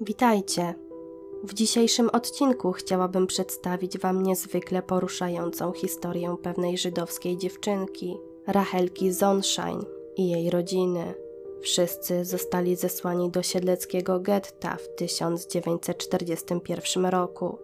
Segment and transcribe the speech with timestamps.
[0.00, 0.74] Witajcie.
[1.44, 8.16] W dzisiejszym odcinku chciałabym przedstawić Wam niezwykle poruszającą historię pewnej żydowskiej dziewczynki,
[8.46, 9.80] Rachelki Zonshine
[10.16, 11.14] i jej rodziny.
[11.60, 17.58] Wszyscy zostali zesłani do siedleckiego getta w 1941 roku.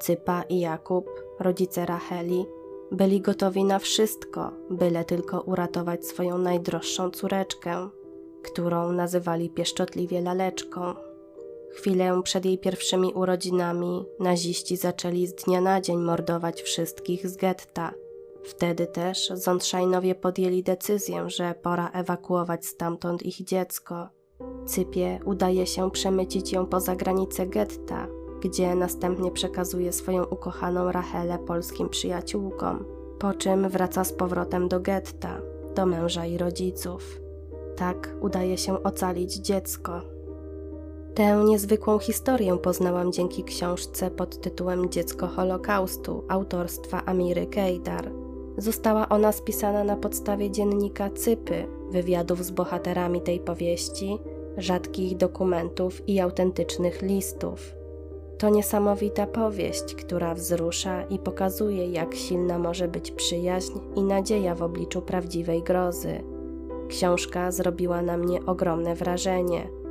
[0.00, 1.10] Cypa i Jakub,
[1.40, 2.46] rodzice Racheli,
[2.92, 7.88] byli gotowi na wszystko, byle tylko uratować swoją najdroższą córeczkę,
[8.42, 11.11] którą nazywali pieszczotliwie laleczką.
[11.72, 17.94] Chwilę przed jej pierwszymi urodzinami naziści zaczęli z dnia na dzień mordować wszystkich z getta.
[18.44, 24.08] Wtedy też Zątrzajnowie podjęli decyzję, że pora ewakuować stamtąd ich dziecko.
[24.66, 28.06] Cypie udaje się przemycić ją poza granicę getta,
[28.40, 32.84] gdzie następnie przekazuje swoją ukochaną Rachelę polskim przyjaciółkom,
[33.18, 35.40] po czym wraca z powrotem do getta,
[35.74, 37.20] do męża i rodziców.
[37.76, 40.11] Tak udaje się ocalić dziecko.
[41.14, 48.10] Tę niezwykłą historię poznałam dzięki książce pod tytułem Dziecko Holokaustu autorstwa Amiry Kejdar.
[48.58, 54.18] Została ona spisana na podstawie dziennika Cypy, wywiadów z bohaterami tej powieści,
[54.56, 57.74] rzadkich dokumentów i autentycznych listów.
[58.38, 64.62] To niesamowita powieść, która wzrusza i pokazuje, jak silna może być przyjaźń i nadzieja w
[64.62, 66.22] obliczu prawdziwej grozy.
[66.88, 69.81] Książka zrobiła na mnie ogromne wrażenie.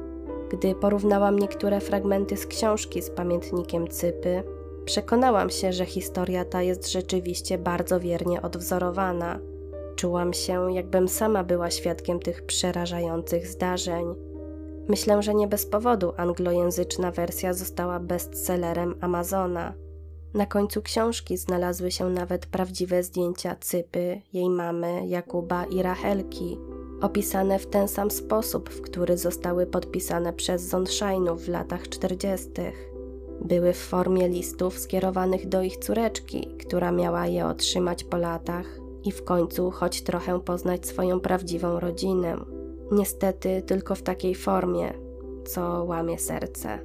[0.52, 4.44] Gdy porównałam niektóre fragmenty z książki z pamiętnikiem Cypy,
[4.86, 9.40] przekonałam się, że historia ta jest rzeczywiście bardzo wiernie odwzorowana.
[9.96, 14.06] Czułam się, jakbym sama była świadkiem tych przerażających zdarzeń.
[14.88, 19.74] Myślę, że nie bez powodu anglojęzyczna wersja została bestsellerem Amazona.
[20.34, 26.58] Na końcu książki znalazły się nawet prawdziwe zdjęcia Cypy, jej mamy, Jakuba i Rachelki,
[27.02, 32.50] opisane w ten sam sposób, w który zostały podpisane przez Zonszainów w latach 40.
[33.42, 38.66] Były w formie listów skierowanych do ich córeczki, która miała je otrzymać po latach
[39.04, 42.38] i w końcu choć trochę poznać swoją prawdziwą rodzinę.
[42.92, 44.94] Niestety tylko w takiej formie,
[45.46, 46.80] co łamie serce.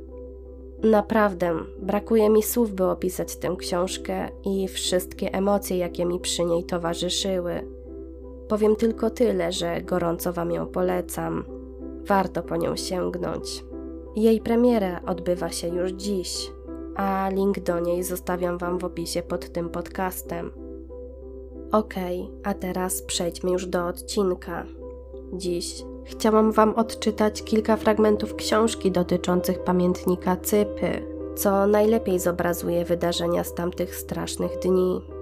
[0.82, 6.64] Naprawdę, brakuje mi słów, by opisać tę książkę i wszystkie emocje, jakie mi przy niej
[6.64, 7.75] towarzyszyły.
[8.48, 11.44] Powiem tylko tyle, że gorąco Wam ją polecam.
[12.04, 13.64] Warto po nią sięgnąć.
[14.16, 16.52] Jej premiera odbywa się już dziś,
[16.96, 20.50] a link do niej zostawiam Wam w opisie pod tym podcastem.
[21.72, 21.94] Ok,
[22.44, 24.64] a teraz przejdźmy już do odcinka.
[25.32, 31.02] Dziś chciałam Wam odczytać kilka fragmentów książki dotyczących pamiętnika Cypy,
[31.36, 35.15] co najlepiej zobrazuje wydarzenia z tamtych strasznych dni.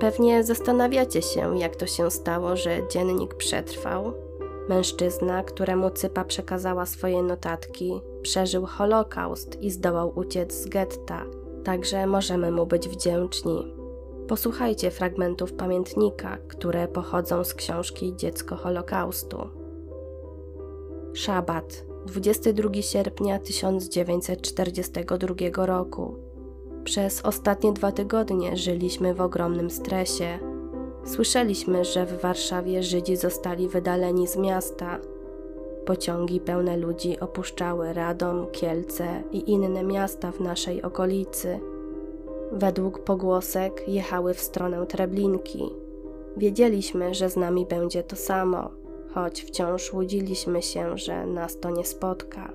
[0.00, 4.12] Pewnie zastanawiacie się, jak to się stało, że dziennik przetrwał.
[4.68, 11.24] Mężczyzna, któremu Cypa przekazała swoje notatki, przeżył Holokaust i zdołał uciec z getta,
[11.64, 13.74] także możemy mu być wdzięczni.
[14.28, 19.48] Posłuchajcie fragmentów pamiętnika, które pochodzą z książki Dziecko Holokaustu.
[21.14, 26.29] Szabat, 22 sierpnia 1942 roku.
[26.84, 30.38] Przez ostatnie dwa tygodnie żyliśmy w ogromnym stresie.
[31.04, 34.98] Słyszeliśmy, że w Warszawie Żydzi zostali wydaleni z miasta.
[35.84, 41.60] Pociągi pełne ludzi opuszczały Radom, Kielce i inne miasta w naszej okolicy.
[42.52, 45.70] Według pogłosek jechały w stronę Treblinki.
[46.36, 48.70] Wiedzieliśmy, że z nami będzie to samo,
[49.14, 52.52] choć wciąż łudziliśmy się, że nas to nie spotka.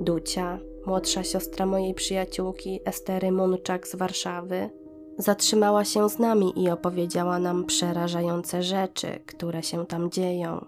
[0.00, 4.70] Ducia, młodsza siostra mojej przyjaciółki Estery Munczak z Warszawy,
[5.18, 10.64] zatrzymała się z nami i opowiedziała nam przerażające rzeczy, które się tam dzieją.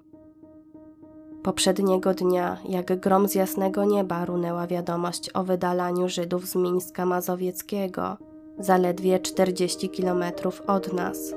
[1.43, 8.17] Poprzedniego dnia, jak grom z jasnego nieba, runęła wiadomość o wydalaniu Żydów z Mińska Mazowieckiego,
[8.59, 11.35] zaledwie 40 kilometrów od nas.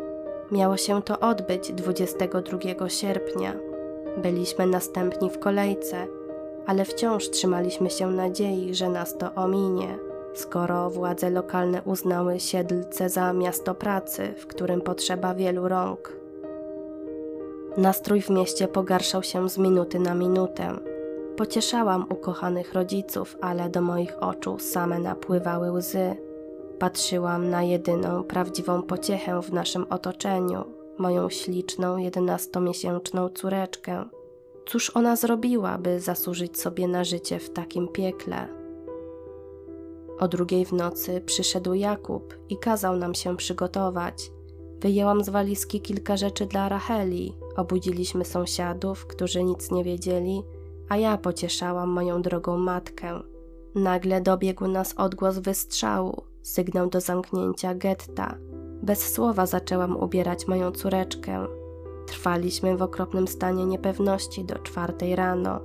[0.52, 3.54] Miało się to odbyć 22 sierpnia.
[4.18, 6.08] Byliśmy następni w kolejce–
[6.70, 9.98] ale wciąż trzymaliśmy się nadziei, że nas to ominie,
[10.34, 16.14] skoro władze lokalne uznały Siedlce za miasto pracy, w którym potrzeba wielu rąk.
[17.78, 20.78] Nastrój w mieście pogarszał się z minuty na minutę.
[21.38, 26.16] Pocieszałam ukochanych rodziców, ale do moich oczu same napływały łzy.
[26.80, 30.66] Patrzyłam na jedyną prawdziwą pociechę w naszym otoczeniu,
[30.98, 34.06] moją śliczną, jedenastomiesięczną córeczkę
[34.70, 38.48] Cóż ona zrobiła, by zasłużyć sobie na życie w takim piekle?
[40.20, 44.32] O drugiej w nocy przyszedł Jakub i kazał nam się przygotować.
[44.80, 50.44] Wyjęłam z walizki kilka rzeczy dla Racheli, obudziliśmy sąsiadów, którzy nic nie wiedzieli,
[50.90, 53.20] a ja pocieszałam moją drogą matkę.
[53.76, 58.38] Nagle dobiegł nas odgłos wystrzału, sygnał do zamknięcia getta.
[58.84, 61.59] Bez słowa zaczęłam ubierać moją córeczkę.
[62.10, 65.60] Trwaliśmy w okropnym stanie niepewności do czwartej rano.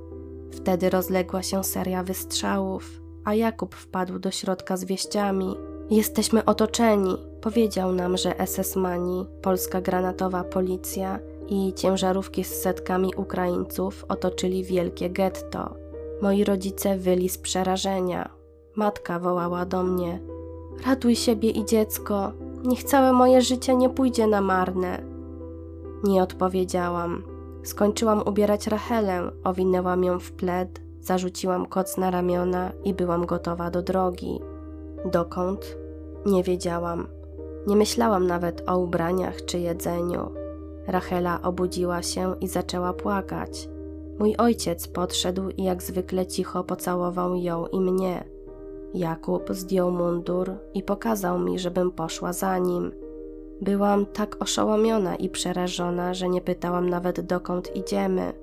[0.51, 5.55] Wtedy rozległa się seria wystrzałów, a Jakub wpadł do środka z wieściami.
[5.89, 11.19] Jesteśmy otoczeni, powiedział nam, że SS-mani, polska granatowa policja
[11.49, 15.75] i ciężarówki z setkami Ukraińców otoczyli wielkie getto.
[16.21, 18.29] Moi rodzice wyli z przerażenia.
[18.75, 20.19] Matka wołała do mnie:
[20.87, 22.31] Ratuj siebie i dziecko,
[22.63, 25.14] niech całe moje życie nie pójdzie na marne.
[26.05, 27.23] Nie odpowiedziałam.
[27.63, 33.81] Skończyłam ubierać Rachelę, owinęłam ją w pled, zarzuciłam koc na ramiona i byłam gotowa do
[33.81, 34.39] drogi.
[35.11, 35.77] Dokąd?
[36.25, 37.07] Nie wiedziałam.
[37.67, 40.31] Nie myślałam nawet o ubraniach czy jedzeniu.
[40.87, 43.69] Rachela obudziła się i zaczęła płakać.
[44.19, 48.23] Mój ojciec podszedł i jak zwykle cicho pocałował ją i mnie.
[48.93, 52.91] Jakub zdjął mundur i pokazał mi, żebym poszła za nim.
[53.61, 58.33] Byłam tak oszołomiona i przerażona, że nie pytałam nawet dokąd idziemy.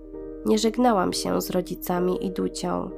[0.47, 2.91] Nie żegnałam się z rodzicami i Ducią.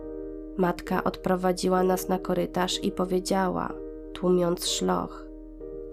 [0.56, 3.72] Matka odprowadziła nas na korytarz i powiedziała,
[4.12, 5.26] tłumiąc szloch: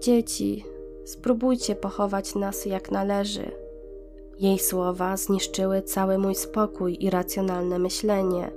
[0.00, 0.64] Dzieci,
[1.04, 3.50] spróbujcie pochować nas jak należy.
[4.38, 8.50] Jej słowa zniszczyły cały mój spokój i racjonalne myślenie.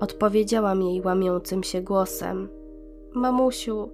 [0.00, 2.48] Odpowiedziałam jej łamiącym się głosem:
[3.14, 3.90] Mamusiu,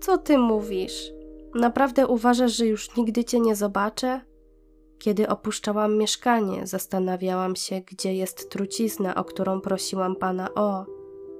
[0.00, 1.17] co ty mówisz?
[1.54, 4.20] Naprawdę uważasz, że już nigdy cię nie zobaczę?
[4.98, 10.84] Kiedy opuszczałam mieszkanie, zastanawiałam się, gdzie jest trucizna, o którą prosiłam pana o.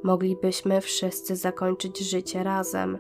[0.03, 2.99] Moglibyśmy wszyscy zakończyć życie razem.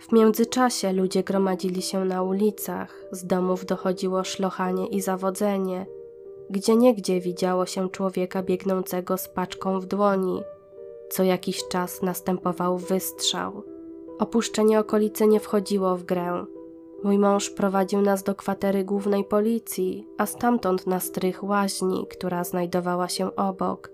[0.00, 5.86] W międzyczasie ludzie gromadzili się na ulicach, z domów dochodziło szlochanie i zawodzenie.
[6.50, 10.42] Gdzie niegdzie widziało się człowieka biegnącego z paczką w dłoni.
[11.10, 13.62] Co jakiś czas następował wystrzał.
[14.20, 16.44] Opuszczenie okolicy nie wchodziło w grę.
[17.04, 23.08] Mój mąż prowadził nas do kwatery głównej policji, a stamtąd na strych łaźni, która znajdowała
[23.08, 23.90] się obok,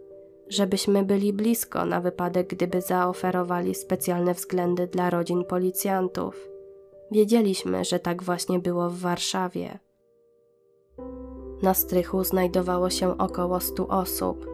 [0.49, 6.49] żebyśmy byli blisko na wypadek, gdyby zaoferowali specjalne względy dla rodzin policjantów.
[7.11, 9.79] Wiedzieliśmy, że tak właśnie było w Warszawie.
[11.63, 14.47] Na strychu znajdowało się około stu osób.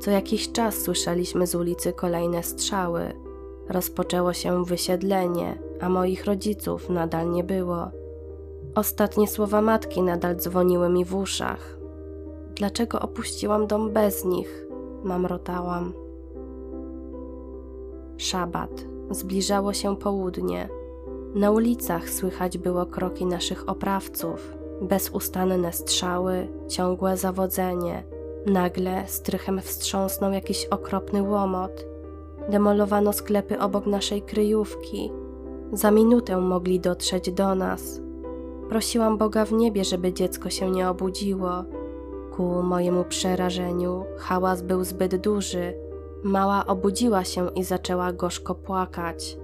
[0.00, 3.21] Co jakiś czas słyszeliśmy z ulicy kolejne strzały.
[3.68, 7.90] Rozpoczęło się wysiedlenie, a moich rodziców nadal nie było.
[8.74, 11.78] Ostatnie słowa matki nadal dzwoniły mi w uszach.
[12.54, 14.66] Dlaczego opuściłam dom bez nich?
[15.04, 15.92] Mamrotałam.
[18.16, 18.84] Szabat.
[19.10, 20.68] Zbliżało się południe.
[21.34, 28.04] Na ulicach słychać było kroki naszych oprawców, bezustanne strzały, ciągłe zawodzenie.
[28.46, 31.91] Nagle strychem wstrząsnął jakiś okropny łomot.
[32.52, 35.12] Demolowano sklepy obok naszej kryjówki.
[35.72, 38.00] Za minutę mogli dotrzeć do nas.
[38.68, 41.64] Prosiłam Boga w niebie, żeby dziecko się nie obudziło.
[42.36, 45.74] Ku mojemu przerażeniu hałas był zbyt duży.
[46.24, 49.36] Mała obudziła się i zaczęła gorzko płakać.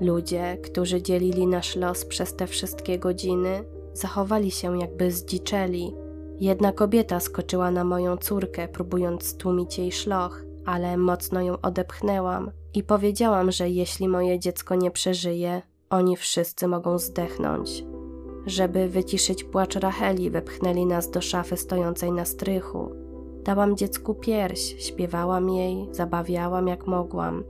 [0.00, 5.94] Ludzie, którzy dzielili nasz los przez te wszystkie godziny, zachowali się jakby zdziczeli.
[6.40, 12.82] Jedna kobieta skoczyła na moją córkę, próbując stłumić jej szloch, ale mocno ją odepchnęłam i
[12.82, 17.84] powiedziałam, że jeśli moje dziecko nie przeżyje, oni wszyscy mogą zdechnąć.
[18.46, 22.90] Żeby wyciszyć płacz Racheli, wepchnęli nas do szafy stojącej na strychu.
[23.44, 27.44] Dałam dziecku pierś, śpiewałam jej, zabawiałam jak mogłam.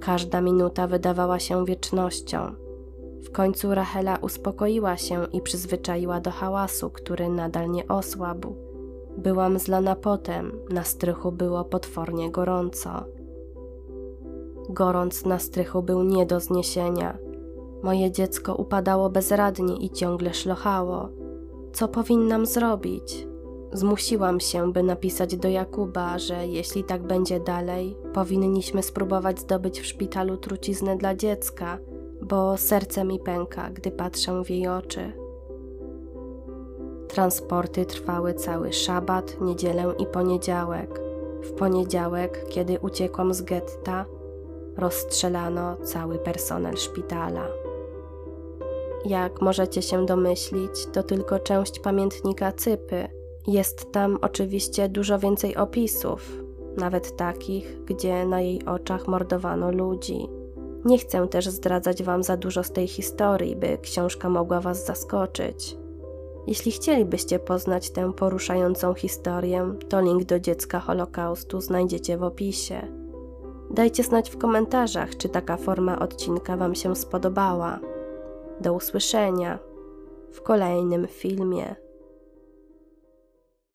[0.00, 2.54] Każda minuta wydawała się wiecznością.
[3.22, 8.67] W końcu Rachela uspokoiła się i przyzwyczaiła do hałasu, który nadal nie osłabł.
[9.18, 13.04] Byłam zlana potem, na strychu było potwornie gorąco.
[14.68, 17.18] Gorąc na strychu był nie do zniesienia.
[17.82, 21.08] Moje dziecko upadało bezradnie i ciągle szlochało.
[21.72, 23.26] Co powinnam zrobić?
[23.72, 29.86] Zmusiłam się, by napisać do Jakuba, że jeśli tak będzie dalej, powinniśmy spróbować zdobyć w
[29.86, 31.78] szpitalu truciznę dla dziecka,
[32.22, 35.27] bo serce mi pęka, gdy patrzę w jej oczy.
[37.08, 41.00] Transporty trwały cały szabat, niedzielę i poniedziałek.
[41.42, 44.04] W poniedziałek, kiedy uciekłam z getta,
[44.76, 47.46] rozstrzelano cały personel szpitala.
[49.04, 53.08] Jak możecie się domyślić, to tylko część pamiętnika Cypy.
[53.46, 56.42] Jest tam oczywiście dużo więcej opisów,
[56.76, 60.28] nawet takich, gdzie na jej oczach mordowano ludzi.
[60.84, 65.76] Nie chcę też zdradzać Wam za dużo z tej historii, by książka mogła Was zaskoczyć.
[66.48, 72.86] Jeśli chcielibyście poznać tę poruszającą historię, to link do dziecka Holokaustu znajdziecie w opisie.
[73.70, 77.78] Dajcie znać w komentarzach, czy taka forma odcinka Wam się spodobała.
[78.60, 79.58] Do usłyszenia
[80.32, 81.76] w kolejnym filmie.